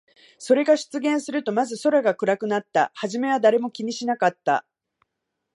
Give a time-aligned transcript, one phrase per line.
[0.39, 2.89] それが出現すると、まず空が暗くなった。
[2.95, 4.65] はじめは誰も気にしなかった。